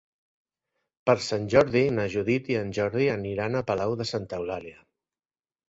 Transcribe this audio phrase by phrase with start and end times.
[1.09, 4.85] Per Sant Jordi na Judit i en Jordi aniran a Palau de Santa Eulàlia.